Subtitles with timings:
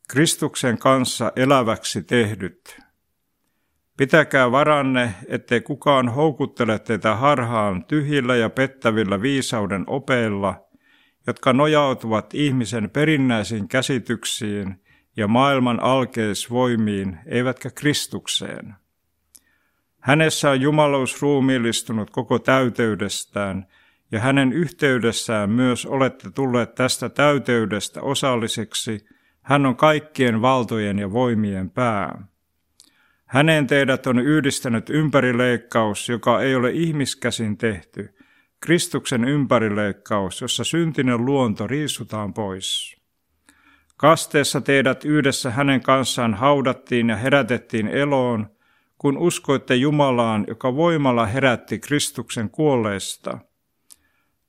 [0.09, 2.79] Kristuksen kanssa eläväksi tehdyt.
[3.97, 10.65] Pitäkää varanne, ettei kukaan houkuttele teitä harhaan tyhjillä ja pettävillä viisauden opeilla,
[11.27, 14.83] jotka nojautuvat ihmisen perinnäisiin käsityksiin
[15.17, 18.75] ja maailman alkeisvoimiin, eivätkä Kristukseen.
[20.01, 23.67] Hänessä on Jumalaus ruumiillistunut koko täyteydestään,
[24.13, 29.07] ja hänen yhteydessään myös olette tulleet tästä täyteydestä osalliseksi.
[29.43, 32.23] Hän on kaikkien valtojen ja voimien pää.
[33.27, 38.15] Hänen teidät on yhdistänyt ympärileikkaus, joka ei ole ihmiskäsin tehty,
[38.61, 42.97] Kristuksen ympärileikkaus, jossa syntinen luonto riisutaan pois.
[43.97, 48.51] Kasteessa teidät yhdessä hänen kanssaan haudattiin ja herätettiin eloon,
[48.99, 53.39] kun uskoitte Jumalaan, joka voimalla herätti Kristuksen kuolleista.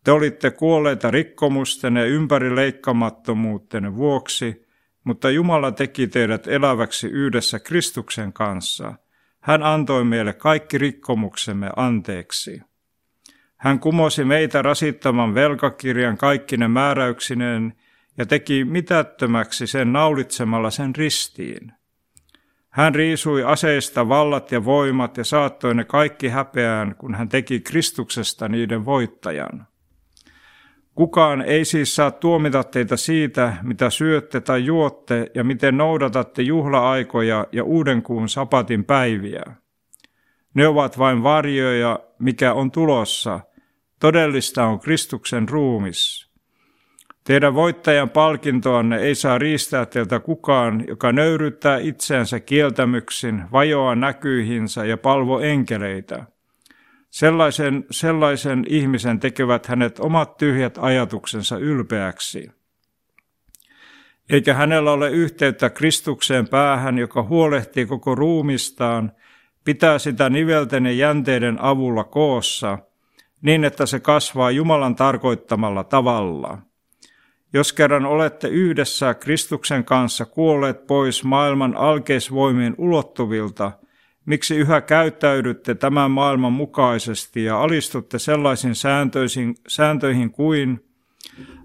[0.03, 4.65] Te olitte kuolleita rikkomusten ja ympärileikkamattomuutten vuoksi,
[5.03, 8.93] mutta Jumala teki teidät eläväksi yhdessä Kristuksen kanssa.
[9.39, 12.61] Hän antoi meille kaikki rikkomuksemme anteeksi.
[13.57, 17.73] Hän kumosi meitä rasittavan velkakirjan kaikkine määräyksineen
[18.17, 21.78] ja teki mitättömäksi sen naulitsemalla sen ristiin.
[22.69, 28.47] Hän riisui aseista vallat ja voimat ja saattoi ne kaikki häpeään, kun hän teki Kristuksesta
[28.47, 29.67] niiden voittajan.
[30.95, 37.47] Kukaan ei siis saa tuomita teitä siitä, mitä syötte tai juotte ja miten noudatatte juhla-aikoja
[37.51, 39.43] ja uudenkuun sapatin päiviä.
[40.53, 43.39] Ne ovat vain varjoja, mikä on tulossa.
[43.99, 46.28] Todellista on Kristuksen ruumis.
[47.23, 54.97] Teidän voittajan palkintoanne ei saa riistää teiltä kukaan, joka nöyryttää itseänsä kieltämyksin, vajoaa näkyihinsä ja
[54.97, 56.25] palvo enkeleitä–
[57.09, 62.51] Sellaisen, sellaisen ihmisen tekevät hänet omat tyhjät ajatuksensa ylpeäksi.
[64.29, 69.11] Eikä hänellä ole yhteyttä Kristukseen päähän, joka huolehtii koko ruumistaan,
[69.63, 72.77] pitää sitä nivelten ja jänteiden avulla koossa,
[73.41, 76.57] niin että se kasvaa Jumalan tarkoittamalla tavalla.
[77.53, 83.71] Jos kerran olette yhdessä Kristuksen kanssa kuolleet pois maailman alkeisvoimien ulottuvilta–
[84.29, 90.85] Miksi yhä käyttäydytte tämän maailman mukaisesti ja alistutte sellaisiin sääntöihin, sääntöihin kuin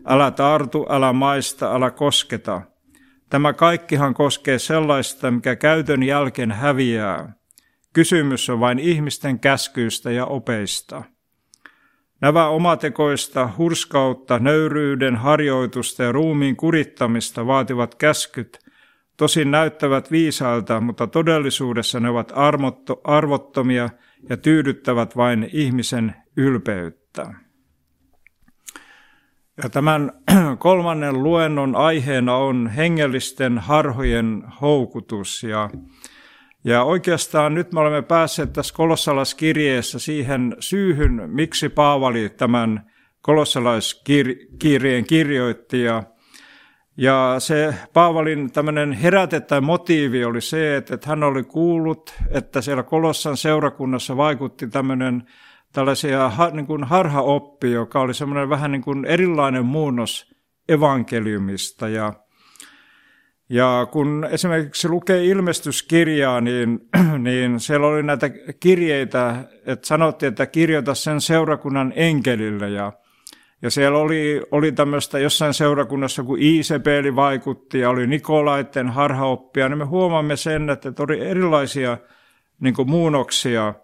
[0.06, 2.62] älä tartu, älä maista, älä kosketa.
[3.30, 7.32] Tämä kaikkihan koskee sellaista, mikä käytön jälkeen häviää.
[7.92, 11.04] Kysymys on vain ihmisten käskyistä ja opeista.
[12.20, 18.64] Nämä omatekoista hurskautta, nöyryyden harjoitusta ja ruumiin kurittamista vaativat käskyt
[19.16, 23.90] tosin näyttävät viisailta, mutta todellisuudessa ne ovat armotto, arvottomia
[24.28, 27.34] ja tyydyttävät vain ihmisen ylpeyttä.
[29.62, 30.12] Ja tämän
[30.58, 35.42] kolmannen luennon aiheena on hengellisten harhojen houkutus.
[35.42, 35.70] Ja,
[36.64, 45.82] ja oikeastaan nyt me olemme päässeet tässä kolossalaskirjeessä siihen syyhyn, miksi Paavali tämän kolossalaiskirjeen kirjoitti.
[45.82, 46.02] Ja
[46.96, 52.82] ja se Paavalin tämmöinen heräte tai motiivi oli se, että, hän oli kuullut, että siellä
[52.82, 55.22] Kolossan seurakunnassa vaikutti tämmöinen
[55.72, 60.34] tällaisia niin kuin harhaoppi, joka oli semmoinen vähän niin kuin erilainen muunnos
[60.68, 61.88] evankeliumista.
[61.88, 62.12] Ja,
[63.48, 66.80] ja kun esimerkiksi lukee ilmestyskirjaa, niin,
[67.24, 68.30] niin siellä oli näitä
[68.60, 69.36] kirjeitä,
[69.66, 72.92] että sanottiin, että kirjoita sen seurakunnan enkelille ja
[73.62, 79.78] ja siellä oli, oli tämmöistä jossain seurakunnassa, kun Iisepeli vaikutti ja oli Nikolaitten harhaoppia, niin
[79.78, 81.98] me huomaamme sen, että oli erilaisia
[82.60, 83.74] niin muunnoksia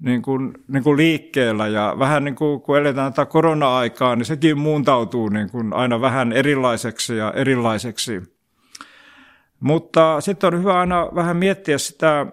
[0.00, 4.58] niin kuin, niin kuin liikkeellä ja vähän niin kuin kun eletään tätä korona-aikaa, niin sekin
[4.58, 8.39] muuntautuu niin kuin aina vähän erilaiseksi ja erilaiseksi.
[9.60, 12.26] Mutta sitten on hyvä aina vähän miettiä sitä,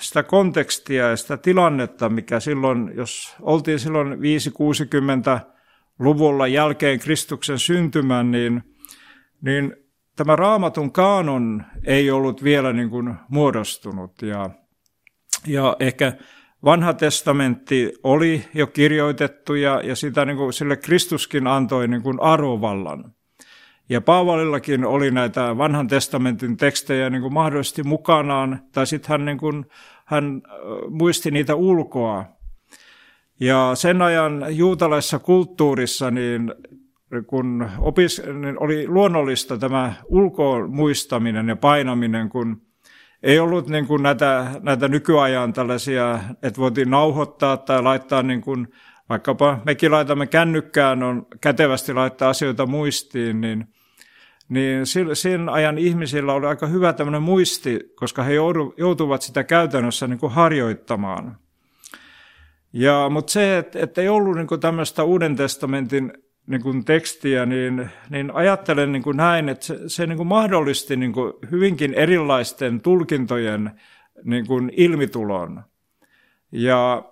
[0.00, 8.62] sitä kontekstia ja sitä tilannetta, mikä silloin, jos oltiin silloin 5-60-luvulla jälkeen Kristuksen syntymän, niin,
[9.40, 9.76] niin
[10.16, 14.50] tämä raamatun kaanon ei ollut vielä niin kuin muodostunut ja,
[15.46, 16.12] ja ehkä
[16.64, 22.20] vanha testamentti oli jo kirjoitettu ja, ja sitä niin kuin, sille Kristuskin antoi niin kuin
[22.20, 23.14] arvovallan.
[23.88, 29.38] Ja Paavalillakin oli näitä vanhan testamentin tekstejä niin kuin mahdollisesti mukanaan, tai sitten hän, niin
[29.38, 29.66] kuin,
[30.04, 30.42] hän
[30.90, 32.24] muisti niitä ulkoa.
[33.40, 36.54] Ja sen ajan juutalaisessa kulttuurissa niin
[37.26, 42.62] kun opis, niin oli luonnollista tämä ulkoon muistaminen ja painaminen, kun
[43.22, 48.68] ei ollut niin kuin näitä, näitä nykyajan tällaisia, että voitiin nauhoittaa tai laittaa niin kuin,
[49.08, 53.66] vaikkapa mekin laitamme kännykkään, on kätevästi laittaa asioita muistiin, niin,
[54.48, 58.32] niin sen ajan ihmisillä oli aika hyvä tämmöinen muisti, koska he
[58.76, 61.36] joutuvat sitä käytännössä niin kuin harjoittamaan.
[62.72, 66.12] Ja, mutta se, että, että ei ollut niin kuin tämmöistä Uuden testamentin
[66.46, 70.96] niin kuin tekstiä, niin, niin ajattelen niin kuin näin, että se, se niin kuin mahdollisti
[70.96, 73.70] niin kuin hyvinkin erilaisten tulkintojen
[74.24, 75.62] niin kuin ilmitulon.
[76.52, 77.04] Ja,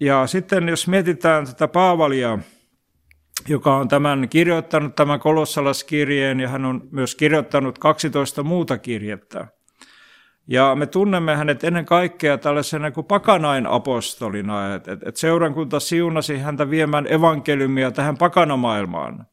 [0.00, 2.38] ja sitten jos mietitään tätä Paavalia,
[3.48, 9.46] joka on tämän kirjoittanut tämän kolossalaskirjeen ja hän on myös kirjoittanut 12 muuta kirjettä,
[10.48, 16.38] ja me tunnemme hänet ennen kaikkea tällaisena kuin pakanain apostolina, että et, et seurankunta siunasi
[16.38, 19.26] häntä viemään evankeliumia tähän pakanamaailmaan.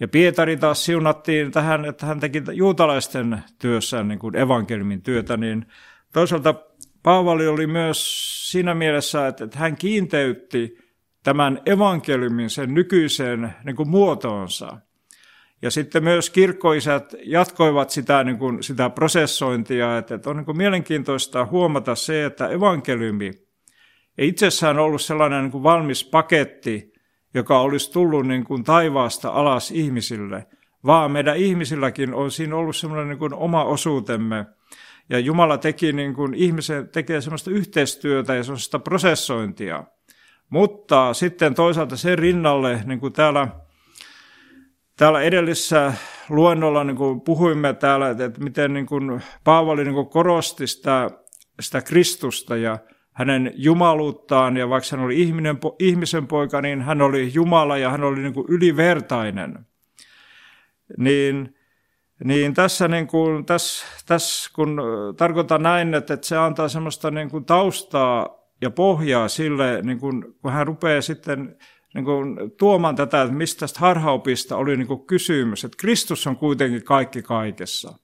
[0.00, 5.66] Ja Pietari taas siunattiin tähän, että hän teki juutalaisten työssä niin kuin evankeliumin työtä, niin
[6.12, 6.54] toisaalta
[7.02, 8.04] Paavali oli myös
[8.50, 10.78] siinä mielessä, että, hän kiinteytti
[11.22, 14.76] tämän evankeliumin sen nykyiseen niin kuin muotoonsa–
[15.62, 20.56] ja sitten myös kirkkoisät jatkoivat sitä, niin kuin, sitä prosessointia, että, että on niin kuin
[20.56, 23.30] mielenkiintoista huomata se, että evankeliumi
[24.18, 26.92] ei itsessään ollut sellainen niin kuin valmis paketti,
[27.34, 30.46] joka olisi tullut niin kuin taivaasta alas ihmisille,
[30.86, 34.46] vaan meidän ihmisilläkin on siinä ollut sellainen niin kuin oma osuutemme.
[35.10, 39.84] Ja Jumala teki niin kuin ihmisen, tekee sellaista yhteistyötä ja sellaista prosessointia.
[40.50, 43.48] Mutta sitten toisaalta sen rinnalle, niin kuin täällä
[45.00, 45.92] Täällä edellisessä
[46.28, 51.10] luennolla niin kuin puhuimme täällä, että miten niin kuin Paavali niin kuin korosti sitä,
[51.60, 52.78] sitä Kristusta ja
[53.12, 58.04] hänen jumaluuttaan, ja vaikka hän oli ihminen, ihmisen poika, niin hän oli Jumala ja hän
[58.04, 59.66] oli niin kuin ylivertainen.
[60.96, 61.54] Niin,
[62.24, 64.82] niin tässä, niin kuin, tässä, tässä kun
[65.16, 68.28] tarkoitan näin, että, että se antaa semmoista niin kuin taustaa
[68.60, 71.56] ja pohjaa sille, niin kuin, kun hän rupeaa sitten
[71.94, 76.36] niin kuin tuomaan tätä, että mistä tästä harhaopista oli niin kuin kysymys, että Kristus on
[76.36, 77.98] kuitenkin kaikki kaikessa.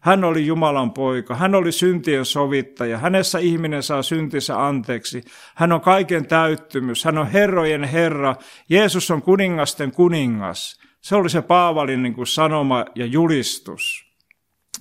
[0.00, 5.22] Hän oli Jumalan poika, hän oli syntien sovittaja, hänessä ihminen saa syntinsä anteeksi.
[5.54, 8.36] Hän on kaiken täyttymys, hän on herrojen herra,
[8.68, 10.80] Jeesus on kuningasten kuningas.
[11.00, 14.10] Se oli se Paavalin niin kuin sanoma ja julistus.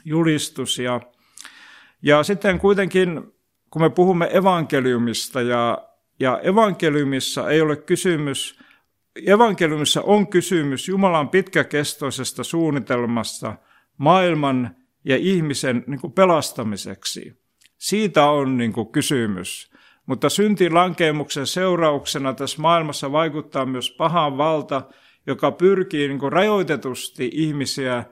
[0.05, 1.01] Julistus ja,
[2.01, 3.21] ja sitten kuitenkin,
[3.71, 5.89] kun me puhumme evankeliumista ja
[6.19, 8.59] ja evankeliumissa ei ole kysymys,
[9.25, 13.55] evankeliumissa on kysymys Jumalan pitkäkestoisesta suunnitelmasta
[13.97, 17.41] maailman ja ihmisen niin kuin pelastamiseksi.
[17.77, 19.71] Siitä on niin kuin kysymys.
[20.05, 24.81] Mutta syntilankeemuksen seurauksena tässä maailmassa vaikuttaa myös pahan valta,
[25.31, 28.03] joka pyrkii niin kuin rajoitetusti ihmisiä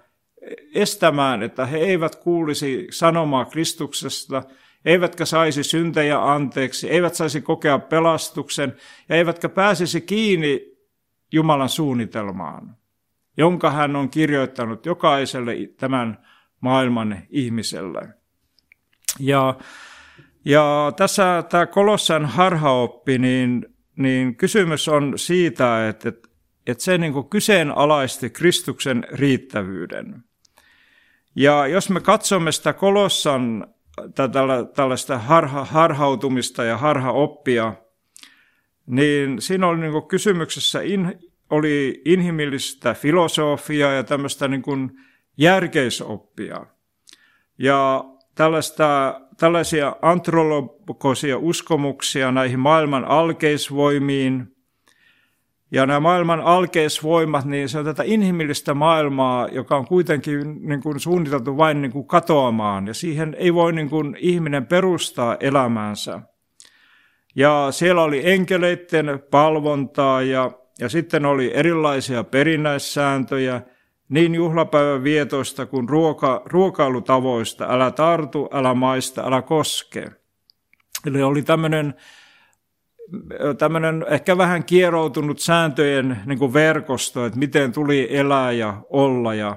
[0.75, 4.43] estämään, että he eivät kuulisi sanomaa Kristuksesta–
[4.87, 8.75] eivätkä saisi syntejä anteeksi, eivät saisi kokea pelastuksen
[9.09, 10.77] ja eivätkä pääsisi kiinni
[11.31, 12.75] Jumalan suunnitelmaan,
[13.37, 16.25] jonka hän on kirjoittanut jokaiselle tämän
[16.61, 18.09] maailman ihmiselle.
[19.19, 19.57] Ja,
[20.45, 26.13] ja tässä tämä Kolossan harhaoppi, niin, niin kysymys on siitä, että,
[26.67, 30.23] että, se niin kuin kyseenalaisti Kristuksen riittävyyden.
[31.35, 33.67] Ja jos me katsomme sitä Kolossan
[34.75, 37.73] tällaista harha, harhautumista ja harhaoppia,
[38.85, 41.19] niin siinä oli niin kysymyksessä in,
[41.49, 44.91] oli inhimillistä filosofiaa ja tämmöistä niin kuin
[45.37, 46.65] järkeisoppia.
[47.57, 48.05] Ja
[48.35, 54.56] tällaista, tällaisia antrologisia uskomuksia näihin maailman alkeisvoimiin,
[55.71, 60.99] ja nämä maailman alkeisvoimat, niin se on tätä inhimillistä maailmaa, joka on kuitenkin niin kuin
[60.99, 66.21] suunniteltu vain niin kuin katoamaan, ja siihen ei voi niin kuin ihminen perustaa elämäänsä.
[67.35, 73.61] Ja siellä oli enkeleiden palvontaa ja, ja sitten oli erilaisia perinnäissääntöjä
[74.09, 77.65] niin juhlapäivän vietoista kuin ruoka, ruokailutavoista.
[77.69, 80.11] Älä tartu, älä maista, älä koske.
[81.05, 81.93] Eli oli tämmöinen
[83.57, 89.33] tämmöinen ehkä vähän kieroutunut sääntöjen niin kuin verkosto, että miten tuli elää ja olla.
[89.33, 89.55] Ja,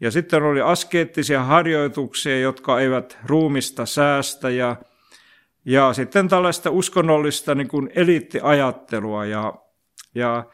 [0.00, 4.76] ja sitten oli askeettisia harjoituksia, jotka eivät ruumista säästä ja,
[5.64, 9.24] ja sitten tällaista uskonnollista niin kuin eliittiajattelua.
[9.24, 9.54] Ja,
[10.14, 10.44] ja,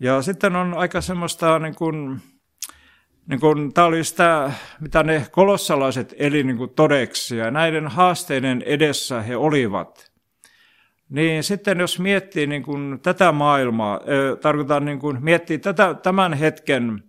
[0.00, 2.20] ja sitten on aika semmoista, niin kuin,
[3.28, 9.22] niin kuin, tämä oli sitä, mitä ne kolossalaiset eli niin todeksi ja näiden haasteiden edessä
[9.22, 10.10] he olivat–
[11.08, 14.00] niin sitten jos miettii niin kuin tätä maailmaa,
[14.40, 17.02] tarkoitan niin kuin miettii tätä, tämän hetken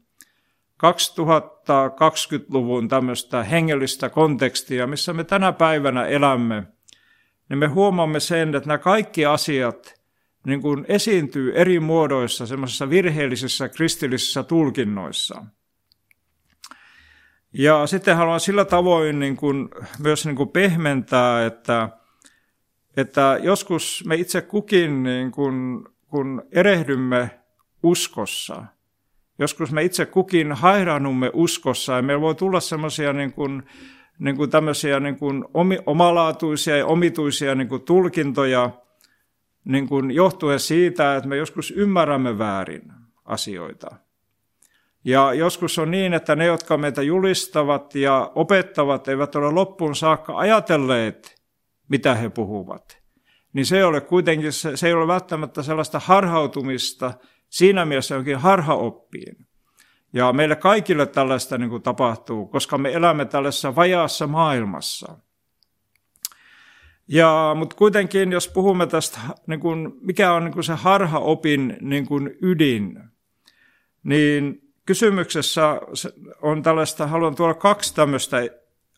[0.83, 6.63] 2020-luvun tämmöistä hengellistä kontekstia, missä me tänä päivänä elämme,
[7.49, 10.01] niin me huomaamme sen, että nämä kaikki asiat
[10.45, 15.45] niin kuin esiintyy eri muodoissa, semmoisissa virheellisissä kristillisissä tulkinnoissa.
[17.53, 21.89] Ja sitten haluan sillä tavoin niin kuin, myös niin kuin pehmentää, että
[22.97, 27.39] että joskus me itse kukin, niin kun, kun erehdymme
[27.83, 28.63] uskossa,
[29.39, 33.63] joskus me itse kukin hairannumme uskossa ja meillä voi tulla semmoisia niin kuin,
[34.19, 35.45] niin kuin tämmöisiä niin kuin
[35.85, 38.69] omalaatuisia ja omituisia niin kuin tulkintoja
[39.65, 42.91] niin kuin johtuen siitä, että me joskus ymmärrämme väärin
[43.25, 43.95] asioita.
[45.03, 50.37] Ja joskus on niin, että ne, jotka meitä julistavat ja opettavat, eivät ole loppuun saakka
[50.37, 51.36] ajatelleet,
[51.89, 53.01] mitä he puhuvat,
[53.53, 57.13] niin se ei ole kuitenkin, se ei ole välttämättä sellaista harhautumista
[57.49, 59.47] siinä mielessä jonkin harhaoppiin.
[60.13, 65.17] Ja meille kaikille tällaista niin kuin tapahtuu, koska me elämme tällaisessa vajaassa maailmassa.
[67.07, 72.05] Ja, mutta kuitenkin, jos puhumme tästä, niin kuin, mikä on niin kuin se harhaopin niin
[72.05, 72.99] kuin ydin,
[74.03, 75.81] niin kysymyksessä
[76.41, 78.37] on tällaista, haluan tuoda kaksi tämmöistä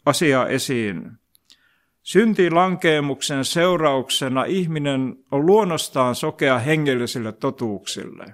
[0.06, 1.12] asiaa esiin.
[2.10, 8.26] Syntilankeemuksen seurauksena ihminen on luonnostaan sokea hengellisille totuuksille.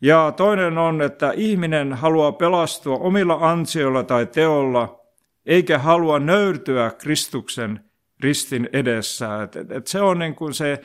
[0.00, 5.00] Ja toinen on, että ihminen haluaa pelastua omilla ansioilla tai teolla,
[5.46, 7.80] eikä halua nöyrtyä Kristuksen
[8.20, 9.42] ristin edessä.
[9.42, 10.80] Et, et, et se on, niin kuin se,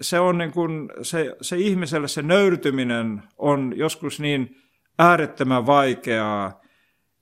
[0.00, 4.56] se, on niin kuin se, se ihmiselle se nöyrtyminen on joskus niin
[4.98, 6.60] äärettömän vaikeaa,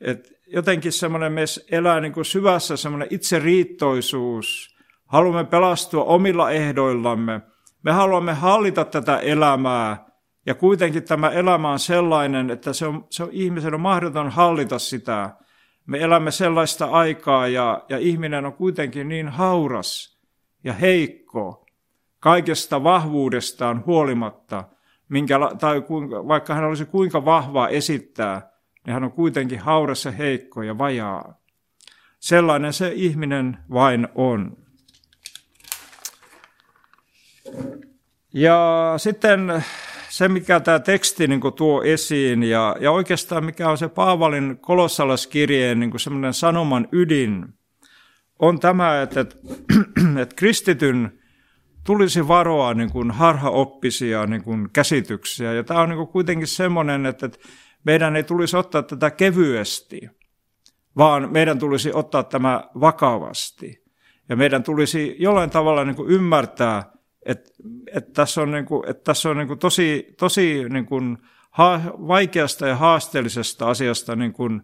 [0.00, 4.76] että jotenkin semmoinen me elää niin kuin syvässä semmoinen itseriittoisuus.
[5.06, 7.40] Haluamme pelastua omilla ehdoillamme.
[7.82, 10.06] Me haluamme hallita tätä elämää.
[10.46, 14.78] Ja kuitenkin tämä elämä on sellainen, että se on, se on ihmisen on mahdoton hallita
[14.78, 15.30] sitä.
[15.86, 20.20] Me elämme sellaista aikaa ja, ja ihminen on kuitenkin niin hauras
[20.64, 21.66] ja heikko
[22.20, 24.64] kaikesta vahvuudestaan huolimatta,
[25.08, 25.82] minkä, tai
[26.28, 28.42] vaikka hän olisi kuinka vahvaa esittää–
[28.86, 31.34] niin hän on kuitenkin haurassa heikko ja vajaa.
[32.18, 34.56] Sellainen se ihminen vain on.
[38.34, 39.64] Ja sitten
[40.08, 45.80] se, mikä tämä teksti niin tuo esiin, ja, ja oikeastaan mikä on se Paavalin kolossalaskirjeen
[45.80, 47.54] niin semmoinen sanoman ydin,
[48.38, 49.36] on tämä, että, että,
[50.22, 51.18] että kristityn
[51.84, 55.52] tulisi varoa niin kuin harhaoppisia niin kuin käsityksiä.
[55.52, 57.38] Ja tämä on niin kuin kuitenkin semmoinen, että, että
[57.84, 60.00] meidän ei tulisi ottaa tätä kevyesti,
[60.96, 63.82] vaan meidän tulisi ottaa tämä vakavasti.
[64.28, 66.92] Ja meidän tulisi jollain tavalla niin kuin ymmärtää,
[67.26, 67.50] että,
[67.94, 71.18] että tässä on, niin kuin, että tässä on niin kuin tosi, tosi niin kuin
[71.50, 74.62] ha, vaikeasta ja haasteellisesta asiasta niin kuin,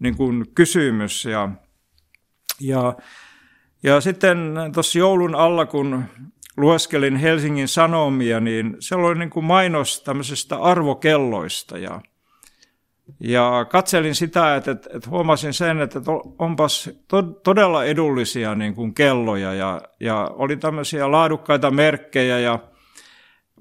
[0.00, 1.24] niin kuin kysymys.
[1.24, 1.48] Ja,
[2.60, 2.96] ja,
[3.82, 6.04] ja sitten tuossa joulun alla, kun
[6.56, 12.00] lueskelin Helsingin Sanomia, niin siellä oli niin kuin mainos tämmöisestä arvokelloista ja
[13.20, 16.00] ja katselin sitä, että, että, huomasin sen, että
[16.38, 22.58] onpas to, todella edullisia niin kuin kelloja ja, ja oli tämmöisiä laadukkaita merkkejä ja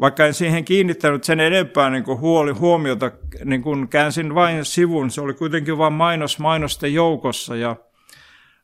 [0.01, 3.11] vaikka en siihen kiinnittänyt sen enempää niin kuin huoli, huomiota,
[3.45, 7.55] niin kuin käänsin vain sivun, se oli kuitenkin vain mainos mainosten joukossa.
[7.55, 7.75] Ja,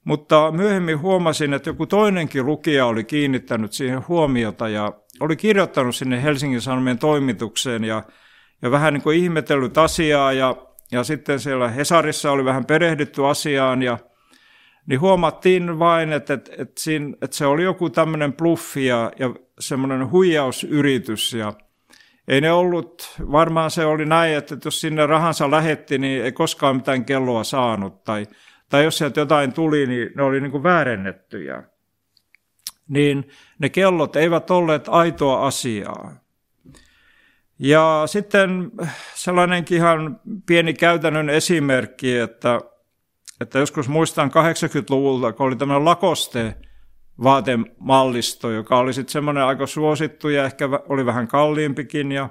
[0.04, 6.24] mutta myöhemmin huomasin, että joku toinenkin lukija oli kiinnittänyt siihen huomiota ja oli kirjoittanut sinne
[6.24, 8.04] Helsingin Sanomien toimitukseen ja,
[8.62, 10.56] ja vähän niin kuin ihmetellyt asiaa ja
[10.92, 13.98] ja sitten siellä Hesarissa oli vähän perehdytty asiaan ja
[14.86, 19.36] niin huomattiin vain, että, että, että, siinä, että se oli joku tämmöinen bluffi ja, ja
[19.60, 21.54] semmoinen huijausyritys ja
[22.28, 26.75] ei ne ollut, varmaan se oli näin, että jos sinne rahansa lähetti, niin ei koskaan
[26.75, 28.28] mitään kelloa saanut tai,
[28.70, 31.63] tai jos sieltä jotain tuli, niin ne oli niin kuin väärennettyjä.
[32.88, 36.23] niin ne kellot eivät olleet aitoa asiaa.
[37.60, 38.72] Ja sitten
[39.15, 42.62] sellainenkin ihan pieni käytännön esimerkki, että,
[43.41, 46.55] että joskus muistan 80-luvulta, kun oli tämmöinen lakoste
[47.24, 52.12] vaatemallisto, joka oli sitten semmoinen aika suosittu ja ehkä oli vähän kalliimpikin.
[52.12, 52.29] Ja,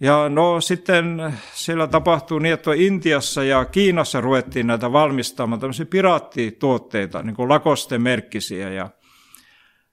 [0.00, 7.22] ja no sitten siellä tapahtui niin, että Intiassa ja Kiinassa ruvettiin näitä valmistamaan tämmöisiä piraattituotteita,
[7.22, 8.70] niin kuin lakoste-merkkisiä.
[8.70, 8.90] Ja,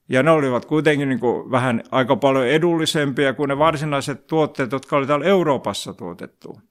[0.10, 4.98] ja ne olivat kuitenkin niin kuin vähän aika paljon edullisempia kuin ne varsinaiset tuotteet, jotka
[4.98, 6.62] oli täällä Euroopassa tuotettu.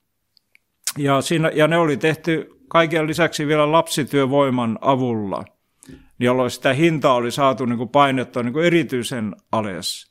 [0.97, 5.45] Ja, siinä, ja ne oli tehty kaiken lisäksi vielä lapsityövoiman avulla,
[6.19, 10.09] jolloin sitä hintaa oli saatu niin kuin painettua niin kuin erityisen alas.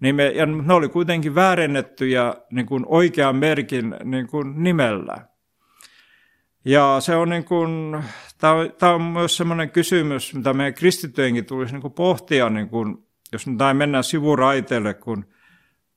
[0.00, 5.16] Niin me, ja ne oli kuitenkin väärennettyjä niin kuin oikean merkin niin kuin nimellä.
[6.64, 8.02] Ja se on niin kuin,
[8.38, 12.68] tämä on, tämä on myös sellainen kysymys, mitä meidän kristittyjenkin tulisi niin kuin pohtia, niin
[12.68, 15.24] kuin, jos nyt näin mennään sivuraiteelle, kun,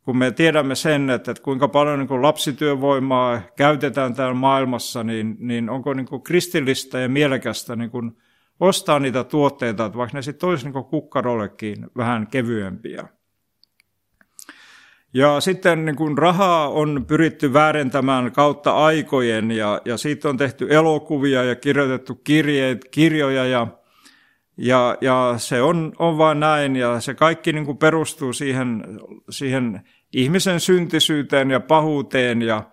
[0.01, 5.35] kun me tiedämme sen, että, että kuinka paljon niin kuin lapsityövoimaa käytetään täällä maailmassa, niin,
[5.39, 8.17] niin onko niin kuin kristillistä ja mielekästä niin kuin
[8.59, 13.07] ostaa niitä tuotteita, että vaikka ne sitten olisi niin kukkarollekin vähän kevyempiä.
[15.13, 20.67] Ja sitten niin kuin rahaa on pyritty väärentämään kautta aikojen ja, ja siitä on tehty
[20.69, 23.67] elokuvia ja kirjoitettu kirjeet, kirjoja ja,
[24.57, 28.83] ja, ja se on, on vain näin ja se kaikki niin perustuu siihen,
[29.29, 29.81] siihen
[30.13, 32.63] ihmisen syntisyyteen ja pahuuteen ja,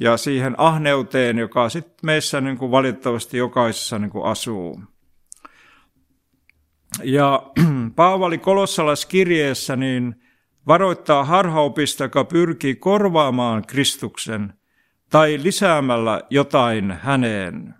[0.00, 4.80] ja siihen ahneuteen, joka sitten meissä niin kuin valitettavasti jokaisessa niin kuin asuu.
[7.04, 7.42] Ja
[7.96, 10.21] Paavali Kolossalaiskirjeessä niin
[10.66, 14.52] varoittaa harhaopista, joka pyrkii korvaamaan Kristuksen
[15.10, 17.74] tai lisäämällä jotain häneen.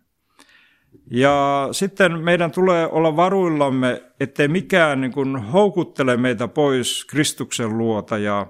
[1.11, 8.19] Ja sitten meidän tulee olla varuillamme, ettei mikään niin kuin houkuttele meitä pois Kristuksen luota.
[8.19, 8.47] Ja,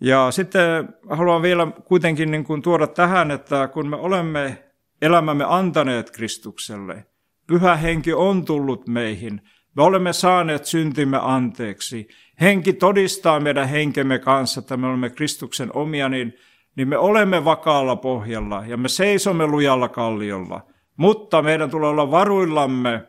[0.00, 4.64] ja sitten haluan vielä kuitenkin niin kuin tuoda tähän, että kun me olemme
[5.02, 7.06] elämämme antaneet Kristukselle,
[7.46, 9.40] pyhä henki on tullut meihin,
[9.76, 12.08] me olemme saaneet syntimme anteeksi,
[12.40, 16.34] henki todistaa meidän henkemme kanssa, että me olemme Kristuksen omia, niin,
[16.76, 20.60] niin me olemme vakaalla pohjalla ja me seisomme lujalla kalliolla.
[20.96, 23.02] Mutta meidän tulee olla varuillamme,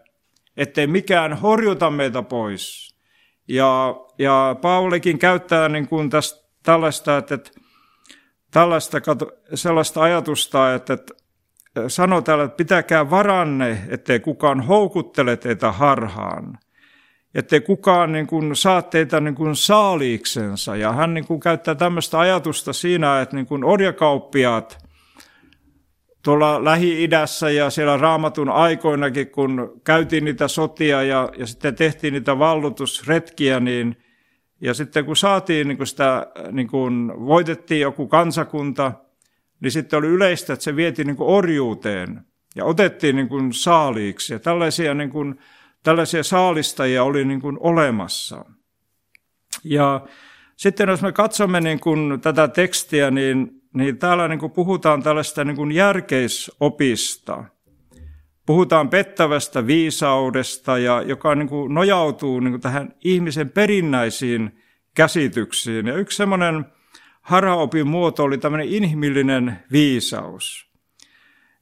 [0.57, 2.95] ettei mikään horjuta meitä pois.
[3.47, 7.39] Ja, ja Paulikin käyttää niin kuin tästä, tällaista, että,
[8.51, 8.97] tällaista,
[9.53, 11.13] sellaista ajatusta, että, että
[11.87, 16.57] sanoo täällä, että pitäkää varanne, ettei kukaan houkuttele teitä harhaan
[17.35, 20.75] ettei kukaan niin kuin, saa teitä niin kuin, saaliiksensa.
[20.75, 24.85] Ja hän niin kuin, käyttää tämmöistä ajatusta siinä, että niin kuin, orjakauppiaat
[26.23, 32.39] tuolla Lähi-idässä ja siellä raamatun aikoinakin, kun käytiin niitä sotia ja, ja sitten tehtiin niitä
[32.39, 33.97] vallutusretkiä, niin
[34.61, 38.91] ja sitten kun saatiin niin kuin sitä, niin kuin voitettiin joku kansakunta,
[39.65, 42.21] niin sitten oli yleistä, että se vietiin niin kuin orjuuteen
[42.55, 44.33] ja otettiin niin kuin saaliiksi.
[44.33, 45.39] Ja tällaisia niin kuin,
[45.83, 48.45] tällaisia saalistajia oli niin kuin olemassa.
[49.63, 50.07] Ja
[50.55, 55.43] sitten jos me katsomme niin kuin tätä tekstiä, niin, niin täällä niin kuin puhutaan tällaista
[55.43, 57.43] niin kuin järkeisopista.
[58.45, 64.61] Puhutaan pettävästä viisaudesta, ja, joka niin kuin nojautuu niin kuin tähän ihmisen perinnäisiin
[64.95, 65.87] käsityksiin.
[65.87, 66.65] Ja yksi semmoinen
[67.25, 70.69] harhaopin muoto oli tämmöinen inhimillinen viisaus.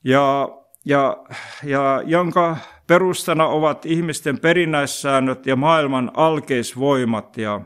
[0.03, 0.49] Ja,
[0.85, 1.17] ja,
[1.63, 7.37] ja jonka perustana ovat ihmisten perinnäissäännöt ja maailman alkeisvoimat.
[7.37, 7.61] Ja,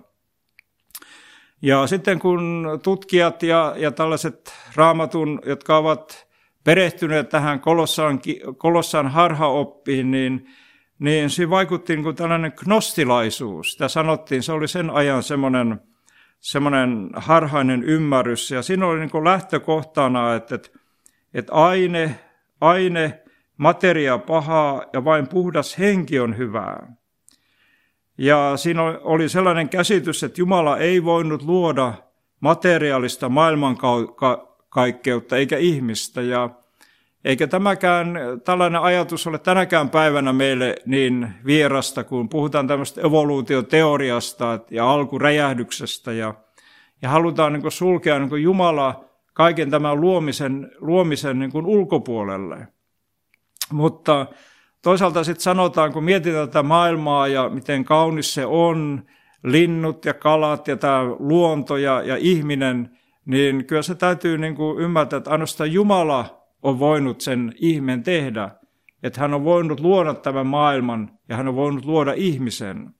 [1.61, 6.27] ja sitten kun tutkijat ja, ja tällaiset raamatun, jotka ovat
[6.63, 8.19] perehtyneet tähän kolossaan,
[8.57, 10.47] kolossaan harhaoppiin, niin,
[10.99, 13.71] niin siinä vaikutti niin kuin tällainen gnostilaisuus.
[13.71, 15.79] Sitä sanottiin, se oli sen ajan semmoinen,
[16.47, 18.51] semmoinen harhainen ymmärrys.
[18.51, 20.69] Ja siinä oli niin kuin lähtökohtana, että, että,
[21.33, 22.19] että aine,
[22.61, 23.19] aine
[23.57, 26.93] materia pahaa ja vain puhdas henki on hyvää.
[28.17, 31.93] Ja siinä oli sellainen käsitys, että Jumala ei voinut luoda
[32.39, 36.21] materiaalista maailmankaikkeutta eikä ihmistä.
[36.21, 36.49] Ja
[37.27, 38.13] eikä tämäkään,
[38.43, 46.11] tällainen ajatus ole tänäkään päivänä meille niin vierasta, kun puhutaan tämmöistä evoluutioteoriasta ja alkuräjähdyksestä.
[46.11, 46.33] Ja,
[47.01, 52.67] ja halutaan niin sulkea niin Jumala kaiken tämän luomisen, luomisen niin ulkopuolelle.
[53.71, 54.25] Mutta
[54.81, 59.03] toisaalta sitten sanotaan, kun mietitään tätä maailmaa ja miten kaunis se on,
[59.43, 65.17] linnut ja kalat ja tämä luonto ja, ja ihminen, niin kyllä se täytyy niin ymmärtää,
[65.17, 68.49] että ainoastaan Jumala on voinut sen ihmeen tehdä.
[69.03, 72.93] että hän on voinut luoda tämän maailman ja hän on voinut luoda ihmisen.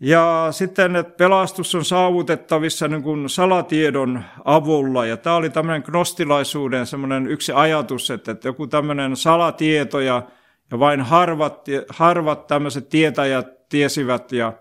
[0.00, 5.06] Ja sitten, että pelastus on saavutettavissa niin kuin salatiedon avulla.
[5.06, 10.22] Ja tämä oli tämmöinen gnostilaisuuden semmoinen yksi ajatus, että, että joku tämmöinen salatieto ja,
[10.70, 14.52] ja vain harvat, harvat tämmöiset tietäjät tiesivät ja,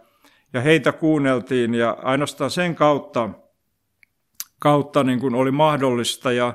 [0.53, 3.29] ja heitä kuunneltiin ja ainoastaan sen kautta,
[4.59, 6.31] kautta niin kuin oli mahdollista.
[6.31, 6.53] Ja,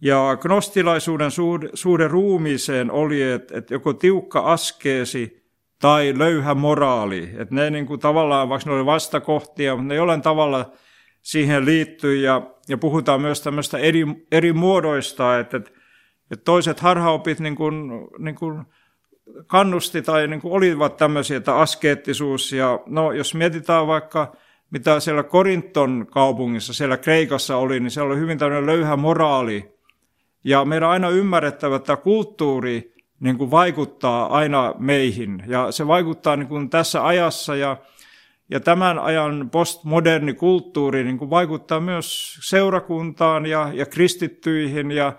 [0.00, 1.30] ja gnostilaisuuden
[1.74, 5.48] suhde, ruumiiseen oli, että, että joko tiukka askeesi
[5.80, 7.30] tai löyhä moraali.
[7.38, 10.72] Että ne niin kuin tavallaan, vaikka ne oli vastakohtia, mutta ne jollain tavalla
[11.22, 15.70] siihen liittyy ja, ja puhutaan myös tämmöistä eri, eri muodoista, että, että,
[16.30, 18.64] että toiset harhaopit niin kuin, niin kuin
[19.46, 24.36] kannusti tai niin kuin olivat tämmöisiä, että askeettisuus ja no jos mietitään vaikka
[24.70, 29.77] mitä siellä Korinton kaupungissa, siellä Kreikassa oli, niin siellä oli hyvin tämmöinen löyhä moraali.
[30.44, 35.42] Ja meidän on aina ymmärrettävä, että kulttuuri niin kuin vaikuttaa aina meihin.
[35.46, 37.76] Ja se vaikuttaa niin kuin tässä ajassa ja,
[38.50, 44.90] ja tämän ajan postmoderni kulttuuri niin kuin vaikuttaa myös seurakuntaan ja, ja kristittyihin.
[44.90, 45.12] Ja,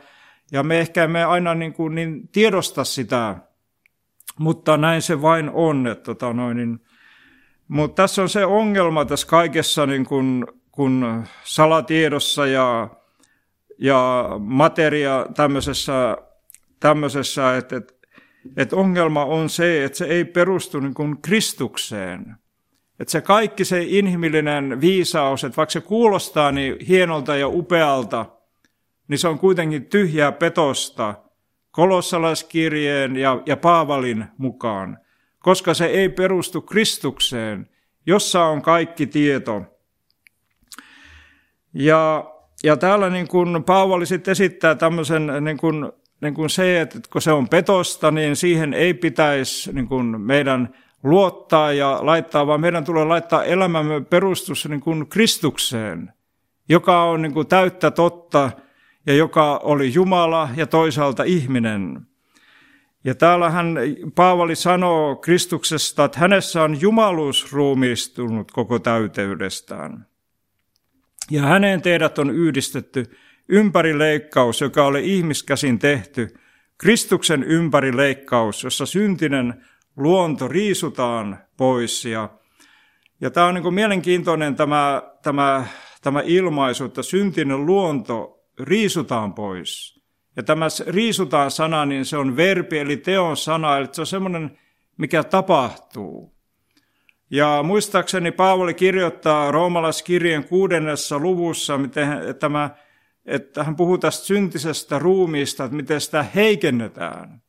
[0.51, 3.36] ja me ehkä me aina niin, kuin, niin tiedosta sitä,
[4.39, 5.88] mutta näin se vain on.
[5.88, 6.79] Että, tota noin, niin,
[7.67, 12.89] mutta tässä on se ongelma tässä kaikessa niin kuin, kun salatiedossa ja,
[13.82, 16.18] ja materia tämmöisessä
[16.80, 17.94] tämmöisessä, että, että,
[18.58, 22.36] että ongelma on se, että se ei perustu niin kuin Kristukseen.
[23.00, 28.26] Että se kaikki se inhimillinen viisaus, että vaikka se kuulostaa niin hienolta ja upealta,
[29.08, 31.15] niin se on kuitenkin tyhjää petosta
[31.72, 34.98] kolossalaiskirjeen ja, ja Paavalin mukaan,
[35.39, 37.70] koska se ei perustu Kristukseen,
[38.06, 39.62] jossa on kaikki tieto.
[41.74, 42.32] Ja,
[42.63, 45.91] ja täällä niin kuin Paavali sitten esittää tämmöisen niin kuin
[46.22, 50.74] niin kuin se, että kun se on petosta, niin siihen ei pitäisi niin kuin meidän
[51.04, 56.13] luottaa ja laittaa, vaan meidän tulee laittaa elämämme perustus niin kuin Kristukseen,
[56.69, 58.52] joka on niin kuin täyttä totta
[59.06, 62.02] ja joka oli Jumala ja toisaalta ihminen.
[63.04, 63.76] Ja täällä hän,
[64.15, 70.09] Paavali sanoo Kristuksesta, että hänessä on jumaluus ruumistunut koko täyteydestään.
[71.32, 73.06] Ja häneen teidät on yhdistetty
[73.50, 76.28] ympärileikkaus, joka oli ihmiskäsin tehty,
[76.78, 79.65] Kristuksen ympärileikkaus, jossa syntinen
[79.98, 82.06] luonto riisutaan pois.
[82.06, 82.30] Ja,
[83.22, 85.65] ja tämä on niin mielenkiintoinen tämä, tämä,
[86.02, 90.00] tämä ilmaisu, että syntinen luonto riisutaan pois.
[90.36, 94.60] Ja tämä riisutaan sana, niin se on verbi, eli teon sana, eli se on semmoinen,
[94.98, 96.38] mikä tapahtuu.
[97.32, 102.08] Ja muistaakseni Paavali kirjoittaa roomalaiskirjeen kuudennessa luvussa, miten
[102.39, 102.70] tämä
[103.30, 107.42] että hän puhuu tästä syntisestä ruumiista, että miten sitä heikennetään.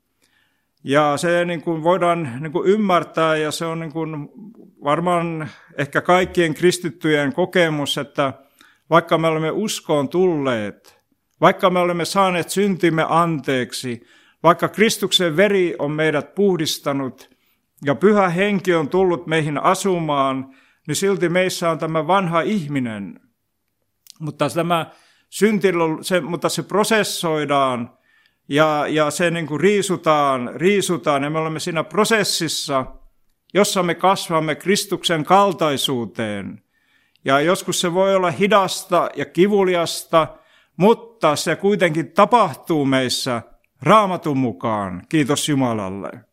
[0.84, 4.28] Ja se niin kuin voidaan niin kuin ymmärtää, ja se on niin kuin
[4.84, 8.32] varmaan ehkä kaikkien kristittyjen kokemus, että
[8.90, 11.00] vaikka me olemme uskoon tulleet,
[11.40, 14.06] vaikka me olemme saaneet syntimme anteeksi,
[14.42, 17.30] vaikka Kristuksen veri on meidät puhdistanut
[17.84, 20.54] ja pyhä henki on tullut meihin asumaan,
[20.86, 23.20] niin silti meissä on tämä vanha ihminen.
[24.18, 24.86] Mutta tämä
[25.30, 25.68] synti,
[26.02, 27.90] se, mutta se prosessoidaan
[28.48, 32.86] ja, ja se niin kuin riisutaan, riisutaan ja me olemme siinä prosessissa,
[33.54, 36.62] jossa me kasvamme Kristuksen kaltaisuuteen.
[37.24, 40.28] Ja joskus se voi olla hidasta ja kivuliasta,
[40.76, 43.42] mutta se kuitenkin tapahtuu meissä
[43.82, 45.02] raamatun mukaan.
[45.08, 46.29] Kiitos Jumalalle.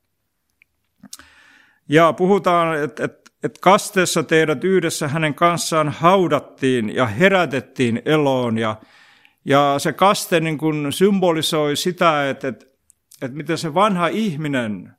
[1.89, 8.58] Ja puhutaan, että, että että kasteessa teidät yhdessä hänen kanssaan haudattiin ja herätettiin eloon.
[8.58, 8.76] Ja,
[9.45, 12.65] ja se kaste niin kuin symbolisoi sitä, että, että,
[13.21, 14.91] että miten se vanha ihminen,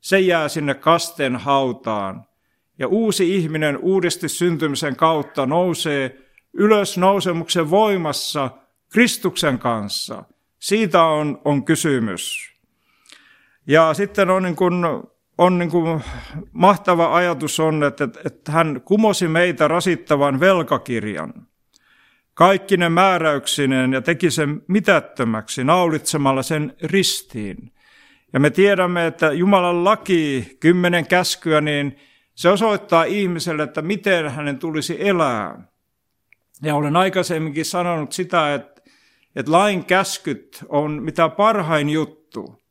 [0.00, 2.24] se jää sinne kasteen hautaan.
[2.78, 6.18] Ja uusi ihminen uudesti syntymisen kautta nousee
[6.52, 8.50] ylös nousemuksen voimassa
[8.92, 10.24] Kristuksen kanssa.
[10.58, 12.52] Siitä on, on kysymys.
[13.66, 14.84] Ja sitten on niin kuin
[15.38, 16.00] on niin kuin
[16.52, 21.32] mahtava ajatus on, että, että hän kumosi meitä rasittavan velkakirjan.
[22.34, 27.72] Kaikki ne määräyksineen ja teki sen mitättömäksi naulitsemalla sen ristiin.
[28.32, 31.96] Ja me tiedämme, että Jumalan laki, kymmenen käskyä, niin
[32.34, 35.68] se osoittaa ihmiselle, että miten hänen tulisi elää.
[36.62, 38.82] Ja olen aikaisemminkin sanonut sitä, että,
[39.36, 42.62] että lain käskyt on mitä parhain juttu.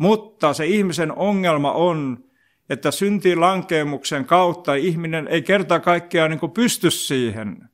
[0.00, 2.24] Mutta se ihmisen ongelma on,
[2.70, 7.68] että syntiin lankeemuksen kautta ihminen ei kerta kaikkiaan niin pysty siihen.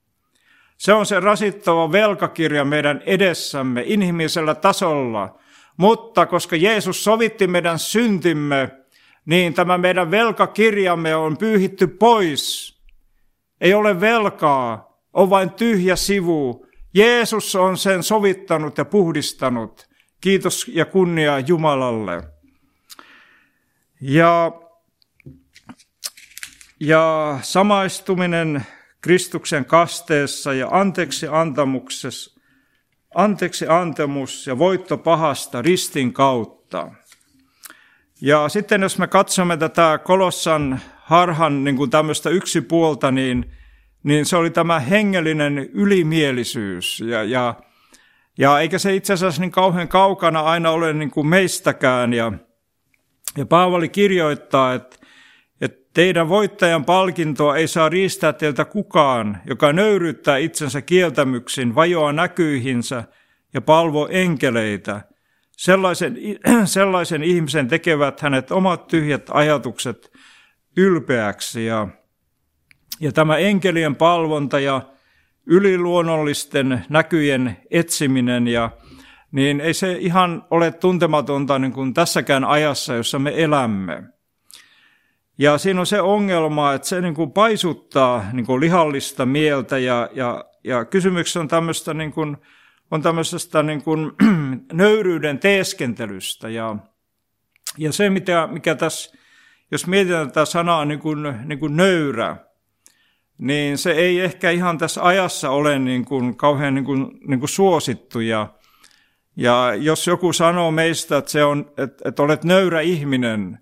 [0.76, 5.38] Se on se rasittava velkakirja meidän edessämme inhimillisellä tasolla.
[5.76, 8.70] Mutta koska Jeesus sovitti meidän syntimme,
[9.26, 12.76] niin tämä meidän velkakirjamme on pyyhitty pois.
[13.60, 16.66] Ei ole velkaa, on vain tyhjä sivu.
[16.94, 19.85] Jeesus on sen sovittanut ja puhdistanut.
[20.20, 22.22] Kiitos ja kunnia Jumalalle.
[24.00, 24.52] Ja,
[26.80, 28.66] ja samaistuminen
[29.00, 32.40] Kristuksen kasteessa ja anteeksi antamuksessa,
[33.14, 36.90] anteeksi antemus ja voitto pahasta ristin kautta.
[38.20, 43.52] Ja sitten jos me katsomme tätä Kolossan harhan niin kuin tämmöistä yksipuolta, niin,
[44.02, 47.00] niin se oli tämä hengellinen ylimielisyys.
[47.00, 47.54] Ja, ja,
[48.38, 52.12] ja eikä se itse asiassa niin kauhean kaukana aina ole niin kuin meistäkään.
[52.12, 52.32] Ja,
[53.36, 54.96] ja Paavali kirjoittaa, että,
[55.60, 63.04] että teidän voittajan palkintoa ei saa riistää teiltä kukaan, joka nöyryyttää itsensä kieltämyksin, vajoaa näkyihinsä
[63.54, 65.00] ja palvo enkeleitä–
[65.56, 66.16] Sellaisen,
[66.64, 70.12] sellaisen ihmisen tekevät hänet omat tyhjät ajatukset
[70.76, 71.66] ylpeäksi.
[71.66, 71.88] Ja,
[73.00, 74.82] ja tämä enkelien palvonta ja
[75.46, 78.70] yliluonnollisten näkyjen etsiminen, ja,
[79.32, 84.02] niin ei se ihan ole tuntematonta niin kuin tässäkään ajassa, jossa me elämme.
[85.38, 90.08] Ja siinä on se ongelma, että se niin kuin paisuttaa niin kuin lihallista mieltä ja,
[90.14, 92.36] ja, ja kysymyksessä on tämmöistä niin kuin,
[92.90, 94.12] on tämmöisestä niin kuin,
[94.72, 96.48] nöyryyden teeskentelystä.
[96.48, 96.76] Ja,
[97.78, 99.18] ja se, mikä, mikä tässä,
[99.70, 102.36] jos mietitään tätä sanaa niin kuin, niin kuin nöyrä,
[103.38, 107.50] niin se ei ehkä ihan tässä ajassa ole niin kuin kauhean niin kuin, niin kuin
[107.50, 108.20] suosittu.
[108.20, 108.48] Ja,
[109.36, 113.58] ja jos joku sanoo meistä, että, se on, että, että olet nöyrä ihminen,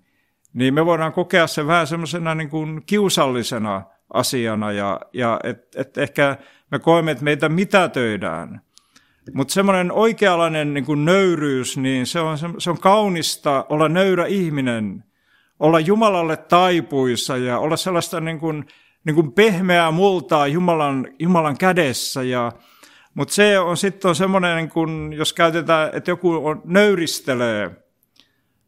[0.53, 3.83] niin me voidaan kokea se vähän semmoisena niin kuin kiusallisena
[4.13, 6.37] asiana ja, ja että et ehkä
[6.71, 8.61] me koemme, että meitä mitätöidään.
[9.33, 15.03] Mutta semmoinen oikeanlainen niin kuin nöyryys, niin se on, se on kaunista olla nöyrä ihminen,
[15.59, 18.65] olla Jumalalle taipuissa ja olla sellaista niin kuin,
[19.05, 22.23] niin kuin pehmeää multaa Jumalan, Jumalan kädessä.
[22.23, 22.51] Ja,
[23.13, 27.71] mutta se on sitten on semmoinen, niin kuin, jos käytetään, että joku on, nöyristelee,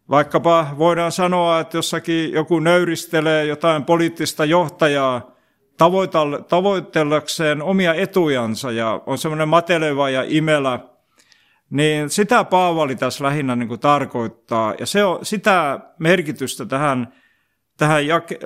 [0.10, 5.32] vaikkapa voidaan sanoa, että jossakin joku nöyristelee jotain poliittista johtajaa,
[6.48, 10.80] tavoitellakseen omia etujansa ja on semmoinen mateleva ja imelä,
[11.70, 14.74] niin sitä Paavali tässä lähinnä niin kuin tarkoittaa.
[14.80, 17.14] Ja se on, sitä merkitystä tähän,
[17.78, 18.40] tähän jake,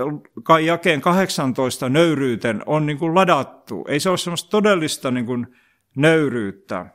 [0.66, 3.86] jakeen 18 nöyryyteen on niin kuin ladattu.
[3.88, 5.48] Ei se ole semmoista todellista niin kuin
[5.96, 6.86] nöyryyttä.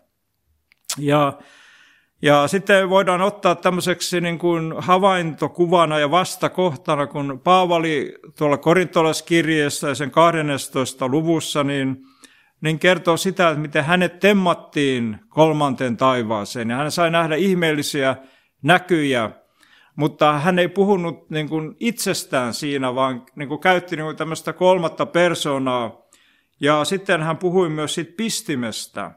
[0.98, 1.38] Ja
[2.22, 9.94] ja sitten voidaan ottaa tämmöiseksi niin kuin havaintokuvana ja vastakohtana, kun Paavali tuolla korintolaskirjeessä ja
[9.94, 11.08] sen 12.
[11.08, 11.96] luvussa, niin,
[12.60, 16.70] niin kertoo sitä, että miten hänet temmattiin kolmanteen taivaaseen.
[16.70, 18.16] Ja hän sai nähdä ihmeellisiä
[18.62, 19.30] näkyjä,
[19.96, 24.52] mutta hän ei puhunut niin kuin itsestään siinä, vaan niin kuin käytti niin kuin tämmöistä
[24.52, 26.06] kolmatta persoonaa.
[26.60, 29.10] Ja sitten hän puhui myös siitä pistimestä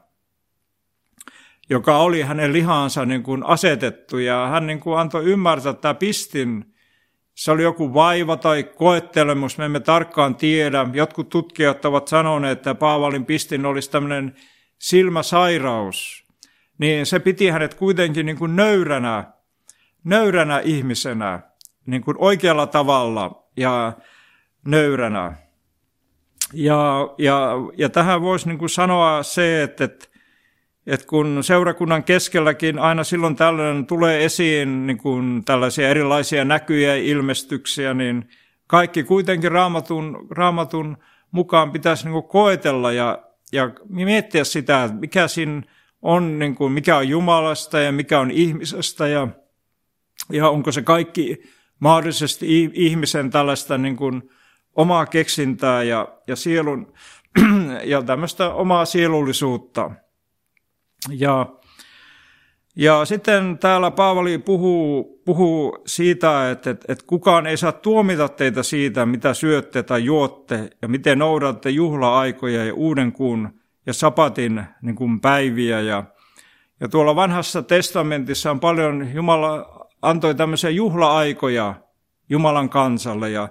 [1.70, 4.18] joka oli hänen lihaansa niin kuin asetettu.
[4.18, 6.64] Ja hän niin kuin antoi ymmärtää, tämä pistin,
[7.34, 10.86] se oli joku vaiva tai koettelemus, me emme tarkkaan tiedä.
[10.92, 14.34] Jotkut tutkijat ovat sanoneet, että Paavalin pistin olisi tämmöinen
[14.78, 16.26] silmäsairaus.
[16.78, 19.32] Niin se piti hänet kuitenkin niin kuin nöyränä,
[20.04, 21.40] nöyränä ihmisenä,
[21.86, 23.92] niin kuin oikealla tavalla ja
[24.66, 25.32] nöyränä.
[26.52, 30.10] Ja, ja, ja tähän voisi niin kuin sanoa se, että, että
[30.86, 37.02] että kun seurakunnan keskelläkin aina silloin tällöin tulee esiin niin kuin tällaisia erilaisia näkyjä ja
[37.02, 38.28] ilmestyksiä, niin
[38.66, 40.96] kaikki kuitenkin raamatun, raamatun
[41.30, 45.62] mukaan pitäisi niin kuin koetella ja, ja miettiä sitä, mikä siinä
[46.02, 49.28] on, niin kuin, mikä on Jumalasta ja mikä on ihmisestä ja,
[50.32, 51.42] ja onko se kaikki
[51.80, 54.30] mahdollisesti ihmisen tällaista niin kuin
[54.74, 56.92] omaa keksintää ja, ja sielun
[57.84, 59.90] ja tämmöistä omaa sielullisuutta.
[61.10, 61.46] Ja,
[62.76, 68.62] ja sitten täällä Paavali puhuu, puhuu siitä, että, että, että kukaan ei saa tuomita teitä
[68.62, 74.96] siitä, mitä syötte tai juotte ja miten noudatte juhla-aikoja ja uuden kuun ja sapatin niin
[74.96, 75.80] kuin päiviä.
[75.80, 76.04] Ja,
[76.80, 81.74] ja tuolla vanhassa testamentissa on paljon, Jumala antoi tämmöisiä juhla-aikoja
[82.28, 83.48] Jumalan kansalle ja,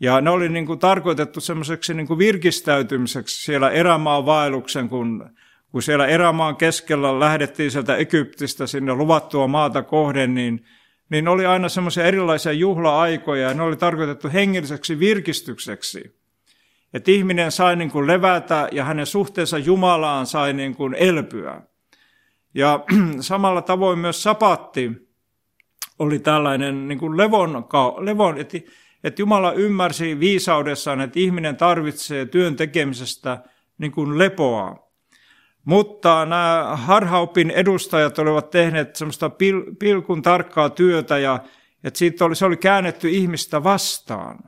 [0.00, 5.30] ja ne oli niin kuin tarkoitettu semmoiseksi niin kuin virkistäytymiseksi siellä erämaan vaelluksen, kun
[5.72, 10.64] kun siellä erämaan keskellä lähdettiin sieltä Egyptistä sinne luvattua maata kohden, niin,
[11.08, 16.16] niin oli aina semmoisia erilaisia juhla-aikoja, ja ne oli tarkoitettu hengelliseksi virkistykseksi.
[16.94, 21.60] Että ihminen sai niin kuin levätä ja hänen suhteensa Jumalaan sai niin kuin elpyä.
[22.54, 22.84] Ja
[23.20, 25.11] samalla tavoin myös sapatti
[26.02, 27.64] oli tällainen niin kuin levon,
[27.98, 28.58] levon että,
[29.04, 33.38] että Jumala ymmärsi viisaudessaan, että ihminen tarvitsee työn tekemisestä
[33.78, 34.88] niin kuin lepoa.
[35.64, 41.38] Mutta nämä harhaupin edustajat olivat tehneet semmoista pil, pilkun tarkkaa työtä ja
[41.84, 44.38] että siitä oli, se oli käännetty ihmistä vastaan.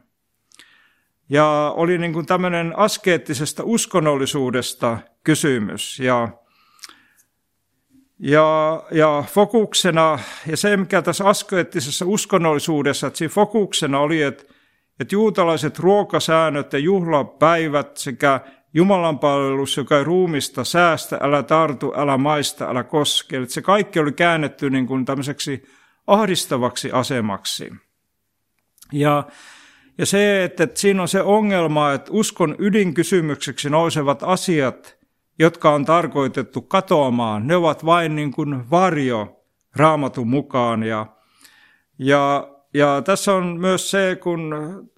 [1.29, 5.99] Ja oli niin kuin tämmöinen askeettisesta uskonnollisuudesta kysymys.
[5.99, 6.29] Ja,
[8.19, 14.45] ja, ja fokuksena, ja se mikä tässä askeettisessa uskonnollisuudessa, että siinä fokuksena oli, että,
[15.01, 18.41] että juutalaiset ruokasäännöt ja juhlapäivät sekä
[18.77, 23.47] Jumalan palvelus, joka ei ruumista säästä, älä tartu, älä maista, älä koske.
[23.49, 25.63] Se kaikki oli käännetty niin kuin tämmöiseksi
[26.07, 27.73] ahdistavaksi asemaksi.
[28.93, 29.25] Ja,
[29.99, 34.97] ja se, että, että siinä on se ongelma, että uskon ydinkysymykseksi nousevat asiat,
[35.39, 39.41] jotka on tarkoitettu katoamaan, ne ovat vain niin kuin varjo
[39.77, 40.83] raamatun mukaan.
[40.83, 41.07] Ja,
[41.99, 44.55] ja, ja tässä on myös se, kun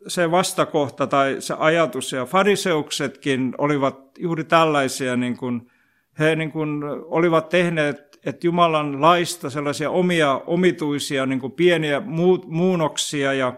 [0.09, 5.71] se vastakohta tai se ajatus ja fariseuksetkin olivat juuri tällaisia, niin kuin,
[6.19, 12.03] he niin kuin olivat tehneet että Jumalan laista sellaisia omia omituisia niin kuin pieniä
[12.47, 13.55] muunoksia ja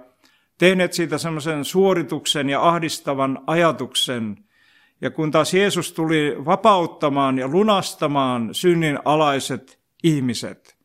[0.59, 4.45] tehneet siitä semmoisen suorituksen ja ahdistavan ajatuksen.
[5.01, 10.79] Ja kun taas Jeesus tuli vapauttamaan ja lunastamaan synnin alaiset ihmiset,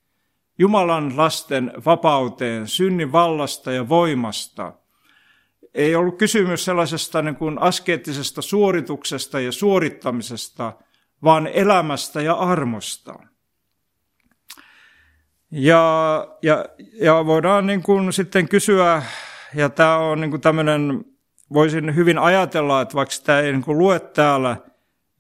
[0.60, 4.74] Jumalan lasten vapauteen, synnin vallasta ja voimasta,
[5.74, 10.74] ei ollut kysymys sellaisesta niin kuin askeettisesta suorituksesta ja suorittamisesta,
[11.24, 13.20] vaan elämästä ja armosta.
[15.52, 16.66] Ja, ja,
[17.02, 19.04] ja voidaan niin kuin sitten kysyä,
[19.56, 21.06] ja tämä on niin kuin tämmöinen,
[21.54, 24.58] voisin hyvin ajatella, että vaikka sitä ei niin lue täällä,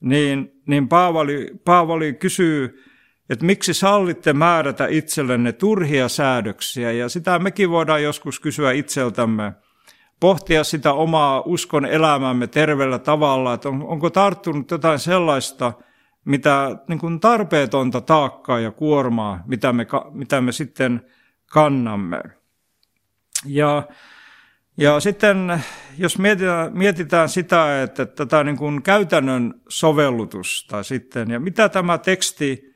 [0.01, 2.83] niin, niin Paavali, Paavali kysyy,
[3.29, 9.53] että miksi sallitte määrätä itsellenne turhia säädöksiä, ja sitä mekin voidaan joskus kysyä itseltämme,
[10.19, 15.73] pohtia sitä omaa uskon elämämme terveellä tavalla, että on, onko tarttunut jotain sellaista,
[16.25, 21.01] mitä niin kuin tarpeetonta taakkaa ja kuormaa, mitä me, mitä me sitten
[21.51, 22.21] kannamme.
[23.45, 23.83] Ja,
[24.77, 25.63] ja sitten
[25.97, 32.73] jos mietitään, mietitään sitä, että tätä niin kuin käytännön sovellutusta sitten, ja mitä tämä teksti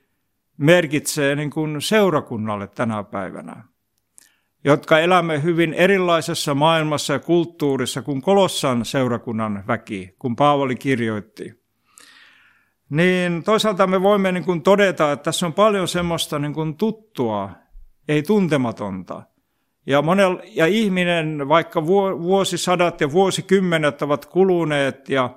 [0.57, 3.63] merkitsee niin kuin seurakunnalle tänä päivänä,
[4.63, 11.67] jotka elämme hyvin erilaisessa maailmassa ja kulttuurissa kuin Kolossan seurakunnan väki, kun Paavali kirjoitti
[12.89, 17.49] niin toisaalta me voimme niin kuin todeta, että tässä on paljon semmoista niin kuin tuttua,
[18.07, 19.23] ei tuntematonta.
[19.87, 21.85] Ja, monel, ja ihminen, vaikka
[22.21, 25.29] vuosisadat ja vuosikymmenet ovat kuluneet ja,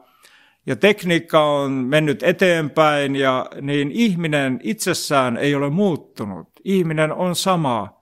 [0.66, 6.48] ja tekniikka on mennyt eteenpäin, ja, niin ihminen itsessään ei ole muuttunut.
[6.64, 8.00] Ihminen on sama.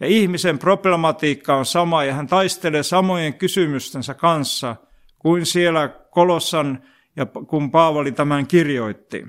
[0.00, 4.76] Ja ihmisen problematiikka on sama, ja hän taistelee samojen kysymystensä kanssa
[5.18, 6.82] kuin siellä Kolossan
[7.16, 9.26] ja kun Paavali tämän kirjoitti.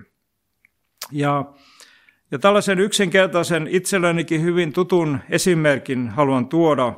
[1.12, 1.46] Ja,
[2.32, 6.94] ja tällaisen yksinkertaisen itsellenikin hyvin tutun esimerkin haluan tuoda,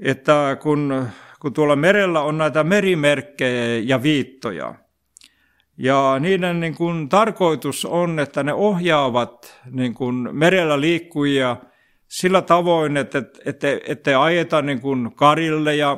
[0.00, 1.06] että kun,
[1.40, 4.74] kun tuolla merellä on näitä merimerkkejä ja viittoja,
[5.76, 11.56] ja niiden niin kuin, tarkoitus on, että ne ohjaavat niin kuin, merellä liikkujia
[12.08, 15.96] sillä tavoin, että, että, että ajeta niin kuin, karille ja,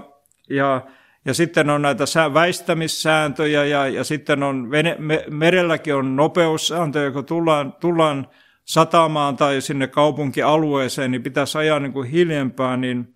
[0.50, 0.86] ja
[1.24, 2.04] ja sitten on näitä
[2.34, 8.28] väistämissääntöjä ja, ja sitten on vene, me, merelläkin on nopeussääntöjä, kun tullaan, tullaan
[8.64, 13.14] satamaan tai sinne kaupunkialueeseen, niin pitäisi ajaa niin kuin hiljempaa, niin,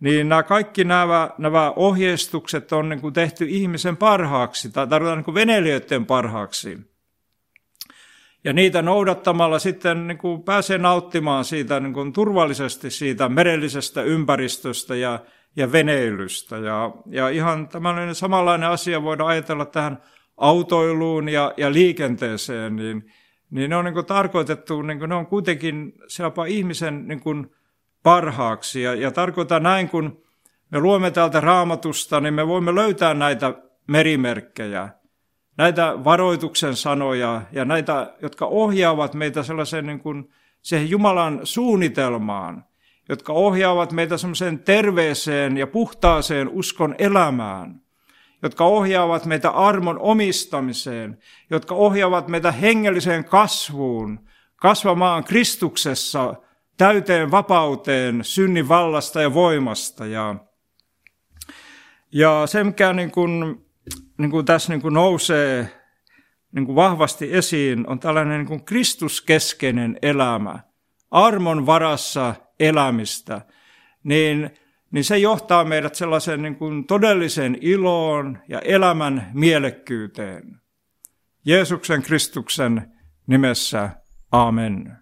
[0.00, 5.24] niin nämä kaikki nämä, nämä ohjeistukset on niin kuin tehty ihmisen parhaaksi, tai tarkoitan niin
[5.24, 6.78] kuin veneilijöiden parhaaksi.
[8.44, 14.94] Ja niitä noudattamalla sitten niin kuin pääsee nauttimaan siitä niin kuin turvallisesti siitä merellisestä ympäristöstä
[14.94, 15.18] ja
[15.56, 16.56] ja veneilystä.
[16.56, 20.02] Ja, ja ihan tämmöinen samanlainen asia voidaan ajatella tähän
[20.36, 23.12] autoiluun ja, ja liikenteeseen, niin,
[23.50, 27.50] niin ne on niin tarkoitettu, niin ne on kuitenkin jopa ihmisen niin kuin
[28.02, 28.82] parhaaksi.
[28.82, 30.22] Ja, ja tarkoitan näin, kun
[30.70, 33.54] me luomme täältä raamatusta, niin me voimme löytää näitä
[33.86, 34.88] merimerkkejä,
[35.58, 40.28] näitä varoituksen sanoja ja näitä, jotka ohjaavat meitä sellaiseen niin kuin,
[40.62, 42.64] siihen Jumalan suunnitelmaan–
[43.08, 47.80] jotka ohjaavat meitä semmoiseen terveeseen ja puhtaaseen uskon elämään,
[48.42, 51.18] jotka ohjaavat meitä armon omistamiseen,
[51.50, 54.20] jotka ohjaavat meitä hengelliseen kasvuun,
[54.56, 56.34] kasvamaan Kristuksessa
[56.76, 60.06] täyteen vapauteen synnin vallasta ja voimasta.
[60.06, 60.34] Ja,
[62.12, 63.64] ja se, mikä niin kuin,
[64.18, 65.68] niin kuin tässä niin kuin nousee
[66.54, 70.58] niin kuin vahvasti esiin, on tällainen niin kuin Kristuskeskeinen elämä,
[71.10, 73.40] armon varassa elämistä,
[74.04, 74.50] niin,
[74.90, 80.60] niin se johtaa meidät sellaiseen niin kuin todelliseen iloon ja elämän mielekkyyteen.
[81.44, 82.92] Jeesuksen Kristuksen
[83.26, 83.90] nimessä,
[84.32, 85.01] amen.